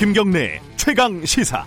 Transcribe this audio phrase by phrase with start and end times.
[0.00, 1.62] 김경래 최강 시사.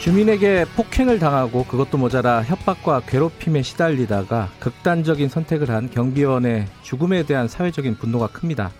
[0.00, 7.94] 주민에게 폭행을 당하고 그것도 모자라 협박과 괴롭힘에 시달리다가 극단적인 선택을 한 경비원의 죽음에 대한 사회적인
[7.94, 8.72] 분노가 큽니다.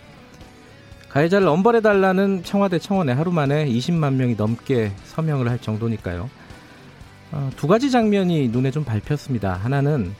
[1.10, 6.28] 가해자를 엄벌해달라는 청와대 청원에 하루 만에 20만 명이 넘게 서명을 할 정도니까요.
[7.30, 9.52] 어, 두 가지 장면이 눈에 좀 밟혔습니다.
[9.52, 10.12] 하나는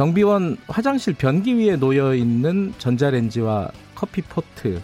[0.00, 4.80] 경비원 화장실 변기 위에 놓여 있는 전자레인지와 커피 포트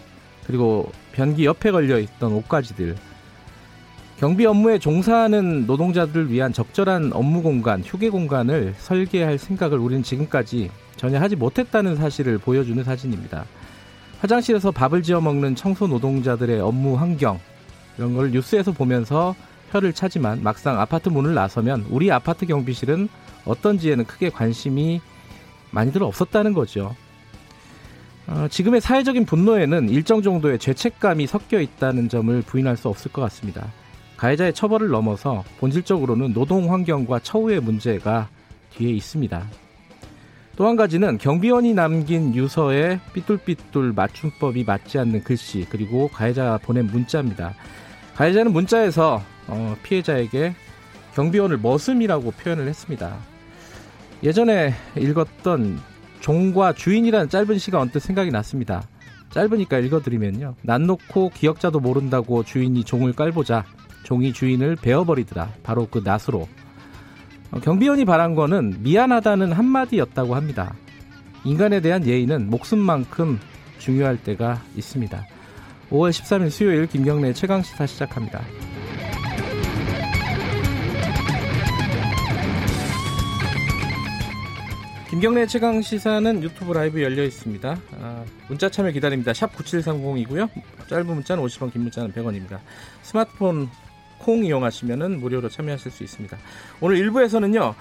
[0.46, 2.94] 그리고 변기 옆에 걸려 있던 옷가지들
[4.18, 11.18] 경비 업무에 종사하는 노동자들을 위한 적절한 업무 공간, 휴게 공간을 설계할 생각을 우리는 지금까지 전혀
[11.18, 13.46] 하지 못했다는 사실을 보여주는 사진입니다.
[14.20, 17.40] 화장실에서 밥을 지어 먹는 청소 노동자들의 업무 환경
[17.96, 19.34] 이런 걸 뉴스에서 보면서
[19.70, 23.08] 혀를 차지만 막상 아파트 문을 나서면 우리 아파트 경비실은
[23.46, 25.00] 어떤지에는 크게 관심이
[25.70, 26.94] 많이들 없었다는 거죠.
[28.26, 33.72] 어, 지금의 사회적인 분노에는 일정 정도의 죄책감이 섞여 있다는 점을 부인할 수 없을 것 같습니다.
[34.16, 38.28] 가해자의 처벌을 넘어서 본질적으로는 노동 환경과 처우의 문제가
[38.74, 39.46] 뒤에 있습니다.
[40.56, 47.54] 또 한 가지는 경비원이 남긴 유서에 삐뚤삐뚤 맞춤법이 맞지 않는 글씨 그리고 가해자가 보낸 문자입니다.
[48.14, 50.54] 가해자는 문자에서 어, 피해자에게
[51.14, 53.16] 경비원을 머슴이라고 표현을 했습니다.
[54.22, 55.78] 예전에 읽었던
[56.20, 58.82] 종과 주인이라는 짧은 시가 언뜻 생각이 났습니다.
[59.30, 60.54] 짧으니까 읽어드리면요.
[60.62, 63.64] 난 놓고 기억자도 모른다고 주인이 종을 깔보자
[64.02, 65.52] 종이 주인을 베어버리더라.
[65.62, 66.48] 바로 그 낫으로.
[67.50, 70.74] 어, 경비원이 바란 거는 미안하다는 한마디였다고 합니다.
[71.44, 73.38] 인간에 대한 예의는 목숨만큼
[73.78, 75.24] 중요할 때가 있습니다.
[75.90, 78.40] 5월 13일 수요일 김경래 최강시사 시작합니다.
[85.16, 87.78] 김경래 최강 시사는 유튜브 라이브 열려 있습니다.
[88.02, 89.32] 아, 문자 참여 기다립니다.
[89.32, 90.46] 샵 9730이고요.
[90.90, 92.58] 짧은 문자는 50원, 긴 문자는 100원입니다.
[93.00, 93.70] 스마트폰
[94.18, 96.36] 콩 이용하시면 무료로 참여하실 수 있습니다.
[96.82, 97.74] 오늘 1부에서는요.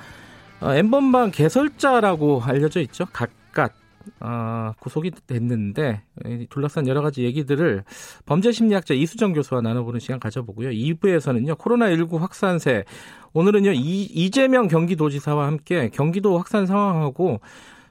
[0.62, 3.06] 어, 엠번방 개설자라고 알려져 있죠.
[3.12, 3.74] 각각
[4.20, 6.04] 어, 구속이 됐는데
[6.50, 7.84] 둘러싼 여러 가지 얘기들을
[8.26, 10.70] 범죄 심리학자 이수정 교수와 나눠보는 시간 가져보고요.
[10.70, 11.58] 2부에서는요.
[11.58, 12.86] 코로나19 확산세
[13.34, 13.74] 오늘은요.
[13.74, 17.40] 이, 이재명 경기도지사와 함께 경기도 확산 상황하고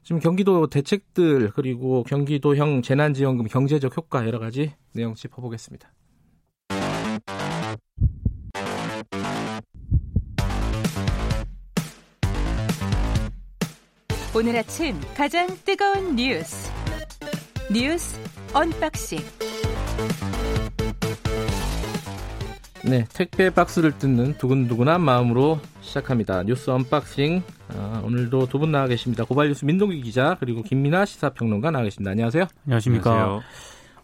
[0.03, 5.91] 지금 경기도 대책들 그리고 경기도형 재난지원금 경제적 효과 여러 가지 내용 짚어보겠습니다.
[14.37, 16.71] 오늘 아침 가장 뜨거운 뉴스.
[17.73, 18.19] 뉴스
[18.53, 19.19] unboxing.
[22.87, 26.43] 네 택배 박스를 뜯는 두근두근한 마음으로 시작합니다.
[26.43, 27.43] 뉴스 unboxing.
[27.69, 29.25] 아, 오늘도 두 분 나와 계십니다.
[29.25, 32.11] 고발뉴스 민동기 기자 그리고 김민아 시사평론가 나와 계십니다.
[32.11, 32.47] 안녕하세요.
[32.67, 33.11] 안녕하십니까.
[33.11, 33.43] 안녕하세요.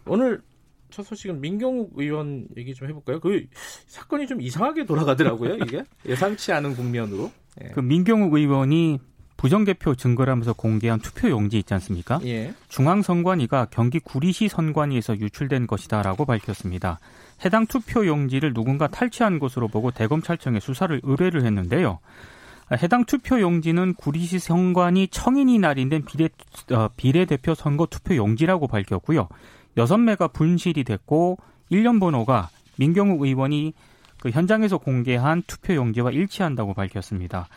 [0.07, 0.41] 오늘
[0.89, 3.19] 첫 소식은 민경욱 의원 얘기 좀 해볼까요?
[3.19, 3.45] 그
[3.87, 5.83] 사건이 좀 이상하게 돌아가더라고요, 이게?
[6.07, 7.31] 예상치 않은 국면으로.
[7.63, 7.69] 예.
[7.69, 8.99] 그 민경욱 의원이
[9.41, 12.19] 부정개표 증거라면서 공개한 투표 용지 있지 않습니까?
[12.25, 12.53] 예.
[12.69, 16.99] 중앙선관위가 경기 구리시 선관위에서 유출된 것이다라고 밝혔습니다.
[17.43, 21.97] 해당 투표 용지를 누군가 탈취한 것으로 보고 대검찰청에 수사를 의뢰를 했는데요.
[22.83, 26.29] 해당 투표 용지는 구리시 선관위 청인이 날인된 비례,
[26.71, 29.27] 어, 비례대표 선거 투표 용지라고 밝혔고요.
[29.75, 31.39] 여섯 매가 분실이 됐고
[31.71, 33.73] 1년 번호가 민경욱 의원이
[34.19, 37.47] 그 현장에서 공개한 투표 용지와 일치한다고 밝혔습니다.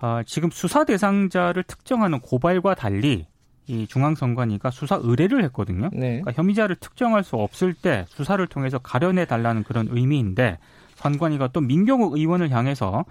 [0.00, 3.26] 어, 지금 수사 대상자를 특정하는 고발과 달리
[3.66, 5.90] 이 중앙선관위가 수사 의뢰를 했거든요.
[5.92, 6.20] 네.
[6.20, 10.58] 그러니까 혐의자를 특정할 수 없을 때 수사를 통해서 가려내 달라는 그런 의미인데
[10.94, 13.04] 선관위가 또 민경욱 의원을 향해서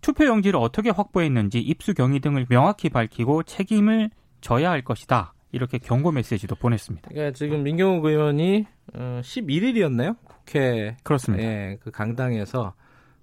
[0.00, 4.10] 투표 용지를 어떻게 확보했는지 입수 경위 등을 명확히 밝히고 책임을
[4.40, 5.32] 져야 할 것이다.
[5.52, 7.08] 이렇게 경고 메시지도 보냈습니다.
[7.08, 10.16] 그러니까 지금 민경욱 의원이 11일이었나요?
[10.16, 11.44] 어, 국회 그렇습니다.
[11.44, 12.74] 예, 그 강당에서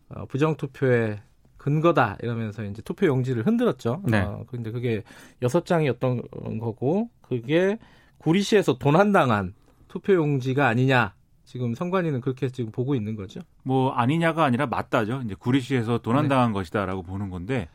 [0.09, 1.19] 어, 부정 투표에
[1.59, 4.01] 근거다 이러면서 이제 투표 용지를 흔들었죠.
[4.05, 4.21] 네.
[4.21, 5.03] 어, 근데 그게
[5.43, 6.23] 여섯 장이었던
[6.59, 7.77] 거고 그게
[8.17, 9.53] 구리시에서 도난당한
[9.87, 11.13] 투표 용지가 아니냐.
[11.43, 13.41] 지금 선관위는 그렇게 지금 보고 있는 거죠.
[13.63, 15.21] 뭐 아니냐가 아니라 맞다죠.
[15.25, 16.53] 이제 구리시에서 도난당한 네.
[16.53, 17.67] 것이다라고 보는 건데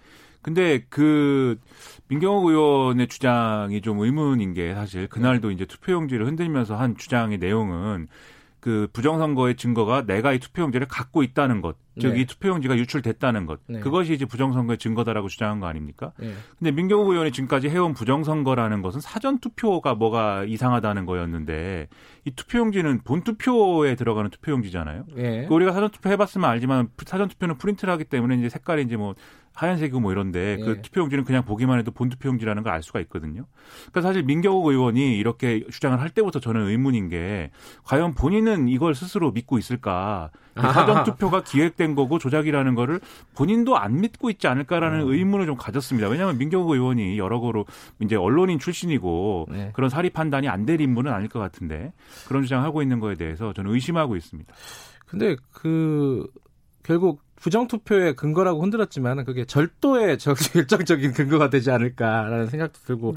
[0.43, 1.59] 근데 그
[2.09, 8.09] 민경욱 의원의 주장이 좀 의문인 게 사실 그날도 이제 투표용지를 흔들면서 한 주장의 내용은
[8.65, 12.25] 그 부정선거의 증거가 내가 이 투표용지를 갖고 있다는 것, 즉이 네.
[12.25, 13.79] 투표용지가 유출됐다는 것, 네.
[13.81, 16.13] 그것이 이제 부정선거의 증거다라고 주장한 거 아닙니까?
[16.19, 16.33] 네.
[16.59, 21.89] 근데 민경욱 의원이 지금까지 해온 부정선거라는 것은 사전 투표가 뭐가 이상하다는 거였는데
[22.25, 25.05] 이 투표용지는 본 투표에 들어가는 투표용지잖아요.
[25.15, 25.45] 네.
[25.47, 29.15] 그 우리가 사전 투표 해봤으면 알지만 사전 투표는 프린트를 하기 때문에 이제 색깔이 이제 뭐
[29.55, 30.83] 하얀색이고 뭐 이런데 그 예.
[30.83, 33.45] 투표용지는 그냥 보기만 해도 본 투표용지라는 걸 알 수가 있거든요.
[33.93, 37.51] 그러니까 사실 민경욱 의원이 이렇게 주장을 할 때부터 저는 의문인 게
[37.85, 40.31] 과연 본인은 이걸 스스로 믿고 있을까?
[40.57, 43.01] 사전 투표가 기획된 거고 조작이라는 거를
[43.37, 45.13] 본인도 안 믿고 있지 않을까라는 음.
[45.13, 46.09] 의문을 좀 가졌습니다.
[46.09, 47.65] 왜냐하면 민경욱 의원이 여러 거로
[48.01, 49.71] 이제 언론인 출신이고 네.
[49.75, 51.93] 그런 사리 판단이 안 될 인물은 아닐 것 같은데
[52.27, 54.53] 그런 주장을 하고 있는 거에 대해서 저는 의심하고 있습니다.
[55.07, 56.27] 근데 그
[56.83, 60.19] 결국 부정투표의 근거라고 흔들었지만 그게 절도의
[60.53, 63.15] 결정적인 근거가 되지 않을까라는 생각도 들고.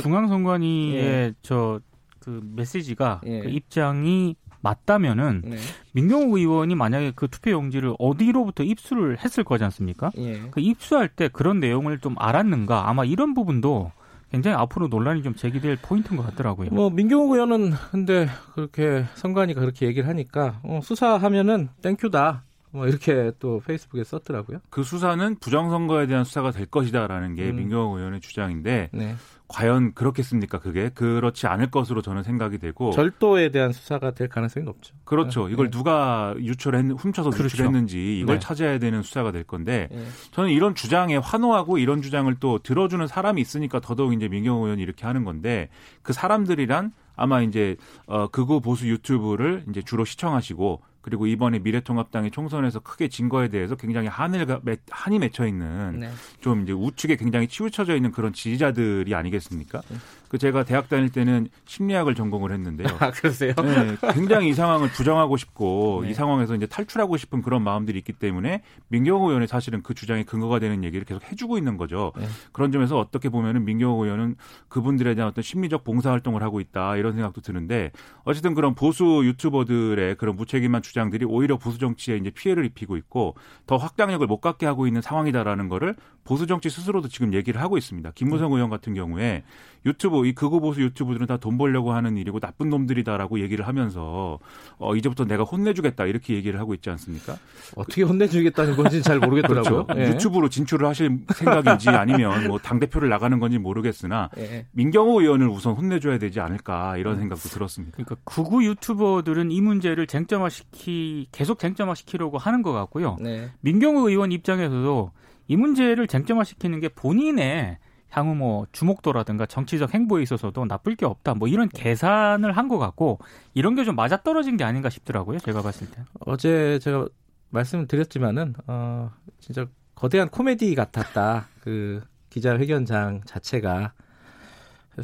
[0.00, 1.34] 중앙선관위의 예.
[1.42, 3.40] 저그 메시지가 예.
[3.40, 5.56] 그 입장이 맞다면은 네.
[5.92, 10.10] 민경욱 의원이 만약에 그 투표 용지를 어디로부터 입수를 했을 거지 않습니까?
[10.18, 10.42] 예.
[10.50, 12.88] 그 입수할 때 그런 내용을 좀 알았는가?
[12.88, 13.92] 아마 이런 부분도
[14.30, 16.70] 굉장히 앞으로 논란이 좀 제기될 포인트인 것 같더라고요.
[16.70, 22.44] 뭐 민경욱 의원은 근데 그렇게 선관위가 그렇게 얘기를 하니까 어, 수사하면은 땡큐다.
[22.72, 24.58] 뭐 이렇게 또 페이스북에 썼더라고요.
[24.70, 27.56] 그 수사는 부정선거에 대한 수사가 될 것이다라는 게 음.
[27.56, 29.16] 민경호 의원의 주장인데 네.
[29.48, 30.60] 과연 그렇겠습니까?
[30.60, 34.94] 그게 그렇지 않을 것으로 저는 생각이 되고 절도에 대한 수사가 될 가능성이 높죠.
[35.04, 35.48] 그렇죠.
[35.48, 35.54] 네.
[35.54, 37.46] 이걸 누가 유출했 훔쳐서 그렇죠.
[37.46, 38.40] 유출했는지 이걸 네.
[38.40, 40.06] 찾아야 되는 수사가 될 건데 네.
[40.30, 45.04] 저는 이런 주장에 환호하고 이런 주장을 또 들어주는 사람이 있으니까 더더욱 이제 민경호 의원이 이렇게
[45.04, 45.68] 하는 건데
[46.02, 47.76] 그 사람들이란 아마 이제
[48.06, 53.74] 어 극우 보수 유튜브를 이제 주로 시청하시고 그리고 이번에 미래통합당이 총선에서 크게 진 거에 대해서
[53.74, 54.46] 굉장히 한을
[54.90, 56.10] 한이 맺혀 있는 네.
[56.40, 59.80] 좀 이제 우측에 굉장히 치우쳐져 있는 그런 지지자들이 아니겠습니까?
[59.88, 59.96] 네.
[60.28, 62.86] 그 제가 대학 다닐 때는 심리학을 전공을 했는데요.
[63.00, 63.52] 아, 그러세요?
[63.56, 66.10] 네, 굉장히 이 상황을 부정하고 싶고 네.
[66.10, 70.60] 이 상황에서 이제 탈출하고 싶은 그런 마음들이 있기 때문에 민경호 의원이 사실은 그 주장의 근거가
[70.60, 72.12] 되는 얘기를 계속 해주고 있는 거죠.
[72.16, 72.26] 네.
[72.52, 74.36] 그런 점에서 어떻게 보면은 민경호 의원은
[74.68, 77.90] 그분들에 대한 어떤 심리적 봉사 활동을 하고 있다 이런 생각도 드는데
[78.22, 83.76] 어쨌든 그런 보수 유튜버들의 그런 무책임한 주장들이 오히려 보수 정치에 이제 피해를 입히고 있고 더
[83.76, 85.94] 확장력을 못 갖게 하고 있는 상황이다라는 거를
[86.30, 88.12] 보수 정치 스스로도 지금 얘기를 하고 있습니다.
[88.14, 88.54] 김무성 네.
[88.54, 89.42] 의원 같은 경우에
[89.84, 94.38] 유튜브 이 극우 보수 유튜브들은 다 돈 벌려고 하는 일이고 나쁜 놈들이다라고 얘기를 하면서
[94.78, 97.36] 어 이제부터 내가 혼내주겠다 이렇게 얘기를 하고 있지 않습니까?
[97.74, 99.86] 어떻게 혼내주겠다는 건지 잘 모르겠더라고요.
[99.86, 100.00] 그렇죠.
[100.00, 100.08] 예.
[100.10, 104.66] 유튜브로 진출을 하실 생각인지 아니면 뭐당 대표를 나가는 건지 모르겠으나 예.
[104.70, 107.20] 민경호 의원을 우선 혼내줘야 되지 않을까 이런 음.
[107.20, 107.96] 생각도 들었습니다.
[107.96, 113.16] 그러니까 극우 유튜버들은 이 문제를 쟁점화시키 계속 쟁점화시키려고 하는 것 같고요.
[113.20, 113.50] 네.
[113.62, 115.10] 민경호 의원 입장에서도
[115.50, 117.78] 이 문제를 쟁점화시키는 게 본인의
[118.10, 121.34] 향후 뭐 주목도라든가 정치적 행보에 있어서도 나쁠 게 없다.
[121.34, 123.18] 뭐 이런 계산을 한 것 같고
[123.52, 125.40] 이런 게 좀 맞아 떨어진 게 아닌가 싶더라고요.
[125.40, 126.02] 제가 봤을 때.
[126.20, 127.08] 어제 제가
[127.50, 129.10] 말씀을 드렸지만은 어
[129.40, 129.66] 진짜
[129.96, 131.48] 거대한 코미디 같았다.
[131.62, 132.00] 그
[132.30, 133.92] 기자회견장 자체가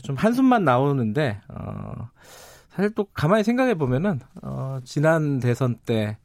[0.05, 2.09] 좀 한숨만 나오는데 어
[2.71, 6.19] 사실 또 가만히 생각해 보면은 어 지난 대선 때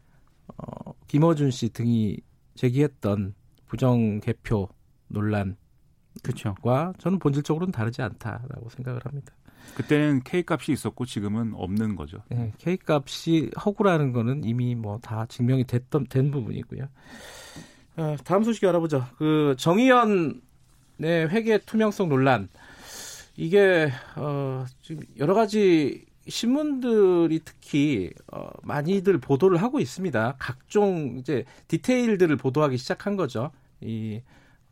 [0.57, 2.17] 어, 김어준 씨 등이
[2.55, 3.33] 제기했던
[3.71, 4.67] 부정 개표
[5.07, 5.55] 논란
[6.23, 9.33] 그렇죠.과 저는 본질적으로는 다르지 않다라고 생각을 합니다.
[9.75, 12.17] 그때는 K 값이 있었고 지금은 없는 거죠.
[12.27, 16.89] 네, K 값이 허구라는 거는 이미 뭐 다 증명이 됐던 된 부분이고요.
[17.95, 19.05] 어, 다음 소식 알아보죠.
[19.17, 20.41] 그 정의연의
[20.99, 22.49] 회계 투명성 논란
[23.37, 30.35] 이게 어, 지금 여러 가지 신문들이 특히 어, 많이들 보도를 하고 있습니다.
[30.39, 33.51] 각종 이제 디테일들을 보도하기 시작한 거죠.
[33.81, 34.21] 이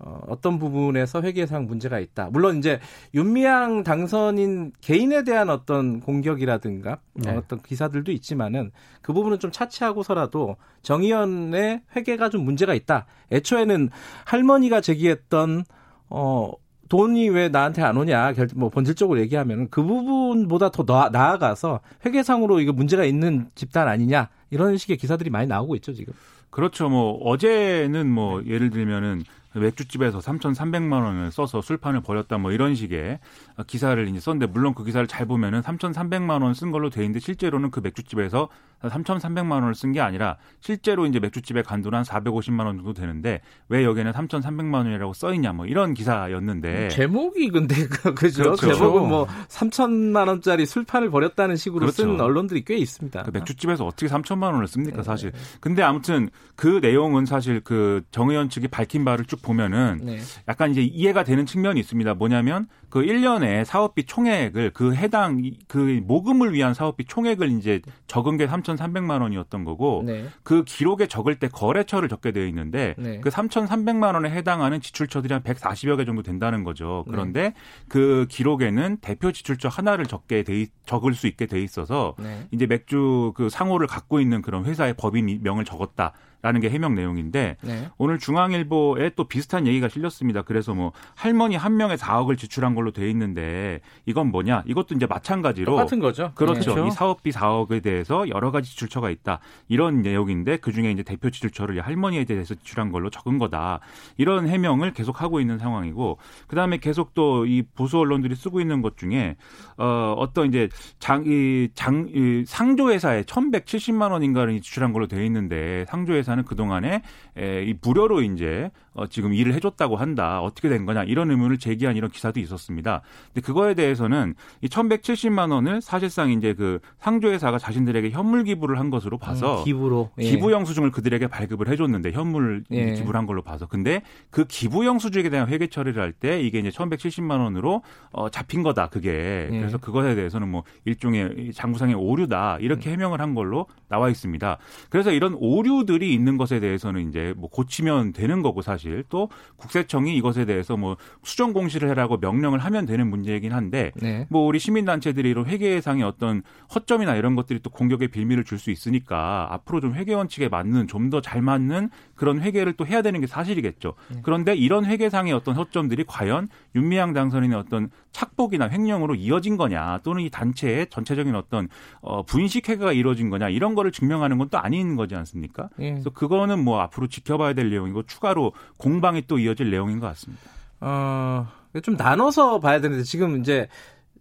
[0.02, 2.30] 어, 어떤 부분에서 회계상 문제가 있다.
[2.32, 2.80] 물론 이제
[3.14, 7.32] 윤미향 당선인 개인에 대한 어떤 공격이라든가 네.
[7.36, 13.08] 어떤 기사들도 있지만은 그 부분은 좀 차치하고서라도 정의연의 회계가 좀 문제가 있다.
[13.32, 13.90] 애초에는
[14.24, 15.66] 할머니가 제기했던
[16.10, 16.54] 어
[16.88, 23.04] 돈이 왜 나한테 안 오냐, 뭐 본질적으로 얘기하면 그 부분보다 더 나아가서 회계상으로 이거 문제가
[23.04, 26.14] 있는 집단 아니냐 이런 식의 기사들이 많이 나오고 있죠 지금.
[26.50, 26.90] 그렇죠.
[26.90, 29.24] 뭐 어제는 뭐 예를 들면은
[29.60, 33.20] 맥주집에서 3,300만 원을 써서 술판을 벌였다 뭐 이런 식의
[33.68, 37.70] 기사를 이제 썼는데 물론 그 기사를 잘 보면은 3,300만 원 쓴 걸로 돼 있는데 실제로는
[37.72, 38.50] 그 맥주집에서
[38.82, 43.42] 3,300만 원을 쓴 게 아니라 실제로 이제 맥주집에 간 돈 한 450만 원 정도 되는데
[43.68, 48.44] 왜 여기에는 3,300만 원이라고 써 있냐 뭐 이런 기사였는데 음, 제목이 근데 그, 그죠?
[48.44, 48.74] 그렇죠.
[48.74, 52.04] 제목은 뭐 3천만 원짜리 술판을 벌였다는 식으로 그렇죠.
[52.04, 53.24] 쓴 언론들이 꽤 있습니다.
[53.24, 55.04] 그 맥주집에서 어떻게 3천만 원을 씁니까 네.
[55.04, 55.32] 사실.
[55.60, 60.20] 근데 아무튼 그 내용은 사실 그 정의원 측이 밝힌 바를 쭉 보면은 네.
[60.48, 62.14] 약간 이제 이해가 되는 측면이 있습니다.
[62.14, 68.48] 뭐냐면 그 1년에 사업비 총액을 그 해당 그 모금을 위한 사업비 총액을 이제 적은 게
[68.48, 70.26] 3,300만 원이었던 거고 네.
[70.44, 73.20] 그 기록에 적을 때 거래처를 적게 되어 있는데 네.
[73.22, 77.04] 그 3,300만 원에 해당하는 지출처들이 한 140여 개 정도 된다는 거죠.
[77.08, 77.12] 네.
[77.12, 77.54] 그런데
[77.88, 82.48] 그 기록에는 대표 지출처 하나를 적게 돼 적을 수 있게 돼 있어서 네.
[82.52, 86.14] 이제 맥주 그 상호를 갖고 있는 그런 회사의 법인 명을 적었다.
[86.42, 87.90] 라는 게 해명 내용인데 네.
[87.98, 90.42] 오늘 중앙일보에 또 비슷한 얘기가 실렸습니다.
[90.42, 94.64] 그래서 뭐 할머니 한 명에 4억을 지출한 걸로 돼 있는데 이건 뭐냐?
[94.66, 96.32] 이것도 이제 마찬가지로 똑같은 거죠.
[96.36, 96.76] 그렇죠.
[96.76, 96.88] 네.
[96.88, 99.40] 이 사업비 4억에 대해서 여러 가지 지출처가 있다.
[99.68, 103.80] 이런 내용인데 그 중에 이제 대표 지출처를 할머니에 대해서 지출한 걸로 적은 거다.
[104.18, 106.18] 이런 해명을 계속 하고 있는 상황이고
[106.48, 109.36] 그다음에 계속 또 이 보수 언론들이 쓰고 있는 것 중에
[109.78, 110.70] 어 어떤 이제
[111.00, 116.44] 장 이 장 이 상조 회사에 1,170만 원인가를 지출한 걸로 돼 있는데 상조 회사 회사는
[116.46, 117.02] 그동안에
[117.38, 118.70] 에, 이 무료로 이제
[119.00, 120.42] 어, 지금 일을 해줬다고 한다.
[120.42, 123.02] 어떻게 된 거냐 이런 의문을 제기한 이런 기사도 있었습니다.
[123.34, 129.18] 근데 그거에 대해서는 이 1,170만 원을 사실상 이제 그 상조회사가 자신들에게 현물 기부를 한 것으로
[129.18, 130.24] 봐서 음, 기부로 예.
[130.30, 132.94] 기부 영수증을 그들에게 발급을 해줬는데 현물 예.
[132.94, 134.02] 기부를 한 걸로 봐서 근데
[134.32, 138.88] 그 기부 영수증에 대한 회계 처리를 할 때 이게 이제 1,170만 원으로 어, 잡힌 거다
[138.88, 139.58] 그게 예.
[139.60, 142.94] 그래서 그것에 대해서는 뭐 일종의 장부상의 오류다 이렇게 음.
[142.94, 144.58] 해명을 한 걸로 나와 있습니다.
[144.90, 150.46] 그래서 이런 오류들이 있는 것에 대해서는 이제 뭐 고치면 되는 거고 사실 또 국세청이 이것에
[150.46, 154.26] 대해서 뭐 수정 공시를 해라고 명령을 하면 되는 문제이긴 한데 네.
[154.30, 156.44] 뭐 우리 시민단체들이 이런 회계상의 어떤
[156.74, 161.10] 허점이나 이런 것들이 또 공격의 빌미를 줄 수 있으니까 앞으로 좀 회계 원칙에 맞는 좀
[161.10, 163.94] 더 잘 맞는 그런 회계를 또 해야 되는 게 사실이겠죠.
[164.10, 164.20] 네.
[164.22, 170.30] 그런데 이런 회계상의 어떤 허점들이 과연 윤미향 당선인의 어떤 착복이나 횡령으로 이어진 거냐 또는 이
[170.30, 171.70] 단체의 전체적인 어떤
[172.02, 175.70] 어 분식 회계가 이루어진 거냐 이런 거를 증명하는 건 또 아닌 거지 않습니까?
[175.78, 175.92] 네.
[175.92, 180.42] 그래서 그거는 뭐 앞으로 지켜봐야 될 내용이고 추가로 공방이 또 이어질 내용인 것 같습니다.
[180.80, 181.48] 어,
[181.84, 183.68] 좀 나눠서 봐야 되는데 지금 이제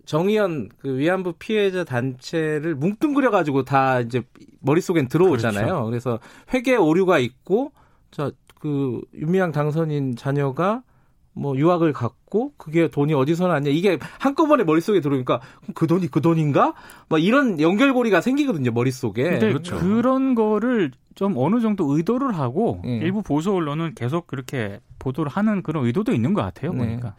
[0.05, 4.23] 정의연 그 위안부 피해자 단체를 뭉뚱그려 가지고 다 이제
[4.61, 5.67] 머릿속엔 들어오잖아요.
[5.67, 5.85] 그렇죠.
[5.85, 6.19] 그래서
[6.53, 7.73] 회계 오류가 있고
[8.11, 10.83] 저그 윤미향 당선인 자녀가
[11.39, 15.41] 뭐 유학을 갔고 그게 돈이 어디서 났냐 이게 한꺼번에 머릿속에 들어오니까
[15.75, 16.75] 그 돈이 그 돈인가?
[17.09, 19.39] 막 이런 연결고리가 생기거든요 머릿속에.
[19.39, 19.79] 그렇죠.
[19.79, 22.99] 그런 거를 좀 어느 정도 의도를 하고 네.
[22.99, 26.79] 일부 보수 언론은 계속 그렇게 보도를 하는 그런 의도도 있는 것 같아요 네.
[26.79, 27.15] 보니까.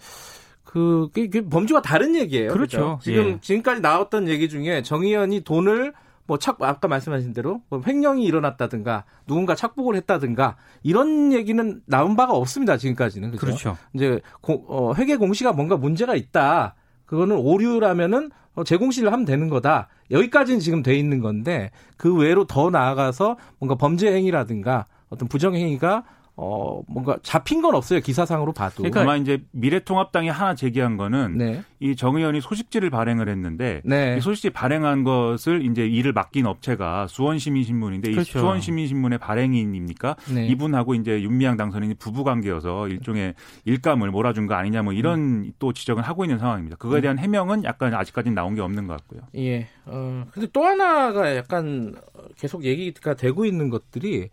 [0.64, 2.52] 그, 그, 그 범주가 다른 얘기예요.
[2.52, 2.78] 그렇죠.
[2.78, 3.00] 그렇죠?
[3.02, 3.38] 지금 예.
[3.42, 5.94] 지금까지 나왔던 얘기 중에 정의연이 돈을
[6.29, 12.33] 뭐 착, 아까 말씀하신 대로 뭐 횡령이 일어났다든가 누군가 착복을 했다든가 이런 얘기는 나온 바가
[12.33, 12.77] 없습니다.
[12.77, 13.31] 지금까지는.
[13.31, 13.45] 그렇죠.
[13.45, 13.77] 그렇죠.
[13.93, 16.75] 이제 고, 어, 회계 공시가 뭔가 문제가 있다.
[17.07, 19.88] 그거는 오류라면은 어, 재공시를 하면 되는 거다.
[20.12, 26.03] 여기까지는 지금 돼 있는 건데 그 외로 더 나아가서 뭔가 범죄 행위라든가 어떤 부정 행위가
[26.41, 28.00] 어, 뭔가 잡힌 건 없어요.
[28.00, 28.77] 기사상으로 봐도.
[28.77, 31.63] 그러니까 아마 이제 미래통합당이 하나 제기한 거는 네.
[31.81, 34.15] 이 정 의원이 소식지를 발행을 했는데 네.
[34.17, 38.38] 이 소식지 발행한 것을 이제 일을 맡긴 업체가 수원시민신문인데 그렇죠.
[38.38, 40.15] 이 수원시민신문의 발행인입니까?
[40.34, 40.48] 네.
[40.48, 43.34] 이분하고 이제 윤미향 당선인이 부부 관계여서 일종의
[43.65, 45.51] 일감을 몰아준 거 아니냐 뭐 이런 음.
[45.60, 46.77] 또 지적을 하고 있는 상황입니다.
[46.77, 49.22] 그거에 대한 해명은 약간 아직까지는 나온 게 없는 것 같고요.
[49.36, 49.67] 예.
[49.86, 51.96] 어, 근데 또 하나가 약간
[52.38, 54.29] 계속 얘기가 되고 있는 것들이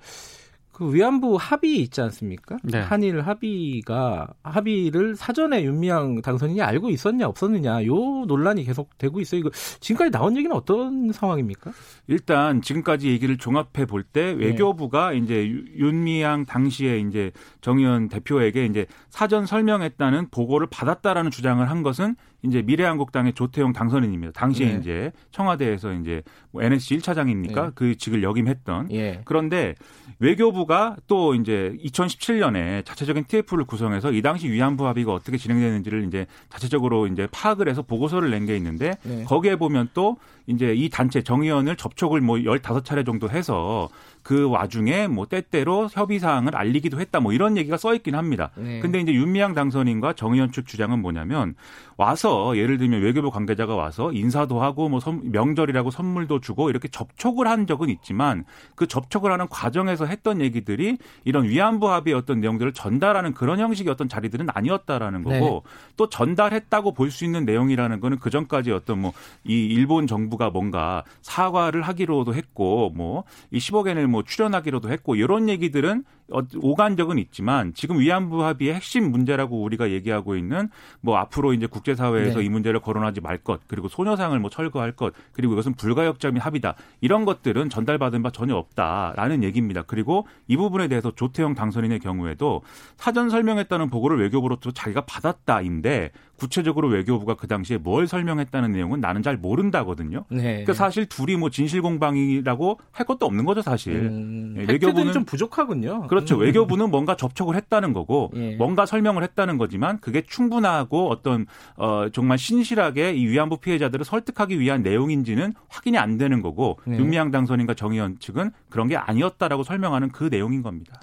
[0.77, 2.59] 그 위안부 합의 있지 않습니까?
[2.63, 2.79] 네.
[2.81, 7.95] 한일 합의가 합의를 사전에 윤미향 당선인이 알고 있었냐 없었느냐 요
[8.27, 9.41] 논란이 계속 되고 있어요.
[9.41, 11.73] 이거 지금까지 나온 얘기는 어떤 상황입니까?
[12.09, 14.49] 일단 지금까지 얘기를 종합해 볼때 네.
[14.49, 15.17] 외교부가 네.
[15.17, 22.61] 이제 윤미향 당시에 이제 정의원 대표에게 이제 사전 설명했다는 보고를 받았다라는 주장을 한 것은 이제
[22.61, 24.33] 미래한국당의 조태용 당선인입니다.
[24.33, 24.79] 당시에 네.
[24.79, 27.65] 이제 청와대에서 이제 뭐 NSC 1차장입니까?
[27.67, 27.71] 네.
[27.75, 28.93] 그 직을 역임했던.
[28.93, 29.21] 예.
[29.25, 29.75] 그런데
[30.19, 37.07] 외교부가 또 이제 2017년에 자체적인 TF를 구성해서 이 당시 위안부 합의가 어떻게 진행되는지를 이제 자체적으로
[37.07, 39.25] 이제 파악을 해서 보고서를 낸 게 있는데 네.
[39.25, 43.89] 거기에 보면 또 이제 이 단체 정의원을 접촉을 뭐 15차례 정도 해서
[44.23, 48.53] 그 와중에 뭐 때때로 협의 사항을 알리기도 했다 뭐 이런 얘기가 써 있긴 합니다.
[48.57, 48.79] 네.
[48.79, 51.57] 근데 이제 윤미향 당선인과 정의원 측 주장은 뭐냐면
[51.97, 57.49] 와서 예를 들면 외교부 관계자가 와서 인사도 하고 뭐 선, 명절이라고 선물도 주고 이렇게 접촉을
[57.49, 58.45] 한 적은 있지만
[58.77, 64.09] 그 접촉을 하는 과정에서 했던 얘기들이 이런 위안부 합의의 어떤 내용들을 전달하는 그런 형식의 어떤
[64.09, 65.71] 자리들은 아니었다라는 거고 네.
[65.97, 69.13] 또 전달했다고 볼 수 있는 내용이라는 거는 그 전까지 어떤 뭐
[69.45, 75.49] 이 일본 정부가 뭔가 사과를 하기로도 했고 뭐 이 10억 엔을 뭐뭐 출연하기로도 했고 이런
[75.49, 80.69] 얘기들은 어, 오간 적은 있지만 지금 위안부 합의의 핵심 문제라고 우리가 얘기하고 있는
[81.01, 82.45] 뭐 앞으로 이제 국제사회에서 네.
[82.45, 86.77] 이 문제를 거론하지 말 것 그리고 소녀상을 뭐 철거할 것 그리고 이것은 불가역 점인 합의다
[87.01, 89.83] 이런 것들은 전달받은 바 전혀 없다라는 얘기입니다.
[89.83, 92.63] 그리고 이 부분에 대해서 조태영 당선인의 경우에도
[92.97, 99.37] 사전 설명했다는 보고를 외교부로부터 자기가 받았다인데 구체적으로 외교부가 그 당시에 뭘 설명했다는 내용은 나는 잘
[99.37, 100.25] 모른다거든요.
[100.29, 100.43] 네.
[100.43, 103.95] 그러니까 사실 둘이 뭐 진실 공방이라고 할 것도 없는 거죠, 사실.
[103.95, 106.07] 음, 예, 외교부는 좀 부족하군요.
[106.09, 106.37] 그렇죠.
[106.37, 106.41] 음.
[106.41, 108.57] 외교부는 뭔가 접촉을 했다는 거고 예.
[108.57, 114.83] 뭔가 설명을 했다는 거지만 그게 충분하고 어떤 어 정말 신실하게 이 위안부 피해자들을 설득하기 위한
[114.83, 116.99] 내용인지는 확인이 안 되는 거고 네.
[116.99, 121.01] 윤미향 당선인과 정의원 측은 그런 게 아니었다라고 설명하는 그 내용인 겁니다.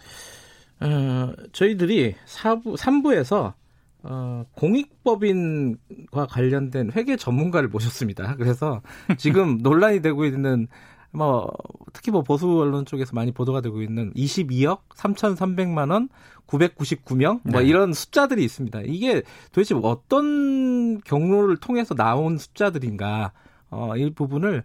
[0.79, 3.53] 어, 저희들이 4부, 3부에서
[4.03, 8.35] 어, 공익법인과 관련된 회계 전문가를 모셨습니다.
[8.35, 8.81] 그래서
[9.17, 10.67] 지금 논란이 되고 있는
[11.11, 11.49] 뭐
[11.93, 16.09] 특히 뭐 보수 언론 쪽에서 많이 보도가 되고 있는 22억 3,300만 원
[16.47, 17.67] 999명 뭐 네.
[17.67, 18.81] 이런 숫자들이 있습니다.
[18.85, 23.31] 이게 도대체 어떤 경로를 통해서 나온 숫자들인가
[23.69, 24.63] 어, 이 부분을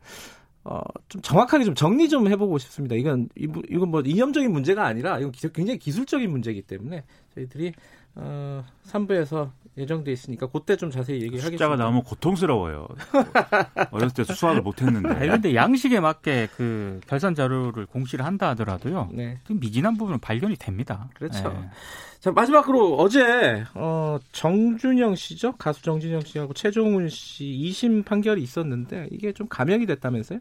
[0.64, 2.94] 어, 좀 정확하게 좀 정리 좀 해보고 싶습니다.
[2.94, 7.04] 이건, 이건 뭐 이념적인 문제가 아니라 이건 굉장히 기술적인 문제이기 때문에
[7.34, 7.72] 저희들이
[8.18, 11.56] 어, 3부에서 예정돼 있으니까 그때 좀 자세히 얘기하겠습니다.
[11.56, 12.88] 숫자가 나오면 고통스러워요.
[13.92, 15.28] 어렸을 때 수학을 못했는데.
[15.28, 19.10] 근데 양식에 맞게 그 결산 자료를 공시를 한다 하더라도요.
[19.12, 19.38] 네.
[19.48, 21.08] 미진한 부분은 발견이 됩니다.
[21.14, 21.48] 그렇죠.
[21.50, 21.70] 네.
[22.18, 29.32] 자 마지막으로 어제 어, 정준영 씨죠 가수 정준영 씨하고 최종훈 씨 2심 판결이 있었는데 이게
[29.32, 30.40] 좀 감형이 됐다면서요?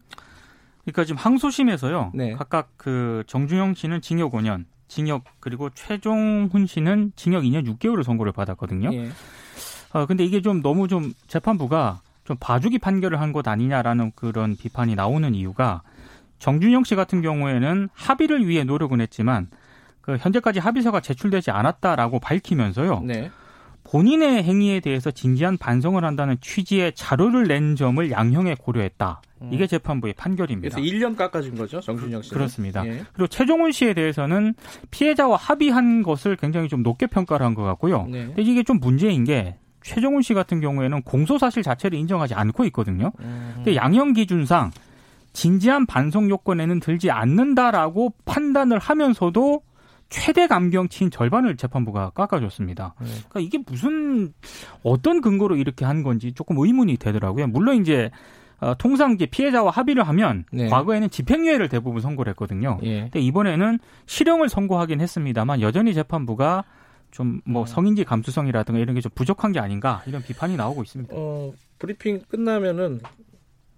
[0.82, 2.14] 그러니까 지금 항소심에서요.
[2.16, 2.34] 네.
[2.34, 8.94] 각각 그 정준영 씨는 징역 5년, 징역 그리고 최종훈 씨는 징역 2년 6개월을 선고를 받았거든요.
[8.94, 9.10] 예.
[9.94, 14.96] 어, 근데 이게 좀 너무 좀 재판부가 좀 봐주기 판결을 한 것 아니냐라는 그런 비판이
[14.96, 15.82] 나오는 이유가
[16.40, 19.48] 정준영 씨 같은 경우에는 합의를 위해 노력은 했지만
[20.02, 23.02] 그 현재까지 합의서가 제출되지 않았다라고 밝히면서요.
[23.06, 23.32] 네.
[23.90, 29.22] 본인의 행위에 대해서 진지한 반성을 한다는 취지의 자료를 낸 점을 양형에 고려했다.
[29.44, 29.50] 음.
[29.54, 30.76] 이게 재판부의 판결입니다.
[30.76, 32.32] 그래서 1년 깎아준 거죠, 정준영 씨.
[32.32, 32.86] 그렇습니다.
[32.86, 33.04] 예.
[33.14, 34.56] 그리고 최종훈 씨에 대해서는
[34.92, 38.08] 피해자와 합의한 것을 굉장히 좀 높게 평가를 한 것 같고요.
[38.12, 38.26] 네.
[38.28, 43.12] 근데 이게 좀 문제인 게 최종훈 씨 같은 경우에는 공소 사실 자체를 인정하지 않고 있거든요.
[43.22, 43.52] 음.
[43.56, 44.72] 근데 양형 기준상
[45.34, 49.62] 진지한 반성 요건에는 들지 않는다라고 판단을 하면서도
[50.10, 52.96] 최대 감경치인 절반을 재판부가 깎아줬습니다.
[53.00, 53.08] 네.
[53.30, 54.34] 그러니까 이게 무슨
[54.84, 57.48] 어떤 근거로 이렇게 한 건지 조금 의문이 되더라고요.
[57.48, 58.10] 물론 이제
[58.60, 60.68] 어, 통상 이제 피해자와 합의를 하면 네.
[60.70, 62.80] 과거에는 집행유예를 대부분 선고를 했거든요.
[62.84, 63.02] 예.
[63.02, 66.64] 근데 이번에는 실형을 선고하긴 했습니다만 여전히 재판부가
[67.12, 67.66] 좀뭐 음.
[67.66, 71.14] 성인지 감수성이라든가 이런 게 좀 부족한 게 아닌가 이런 비판이 나오고 있습니다.
[71.16, 73.00] 어, 브리핑 끝나면은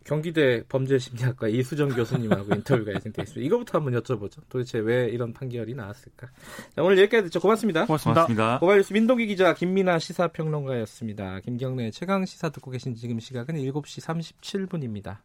[0.10, 3.46] 경기대 범죄심리학과 이수정 교수님하고 인터뷰가 예정돼 있습니다.
[3.46, 4.42] 이거부터 한번 여쭤보죠.
[4.50, 6.28] 도대체 왜 이런 판결이 나왔을까?
[6.76, 7.40] 자, 오늘 여기까지 듣죠.
[7.40, 7.86] 고맙습니다.
[7.86, 8.26] 고맙습니다.
[8.26, 8.60] 고맙습니다.
[8.60, 11.42] 고발뉴스 민동기 기자 김민아 시사평론가였습니다.
[11.42, 15.18] 김경래 최강 시사 듣고 계신 지금 시각은 7시 37분입니다.